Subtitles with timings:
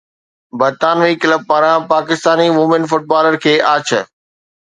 [0.59, 3.89] برطانوي ڪلب پاران Pakistani women footballer کي آڇ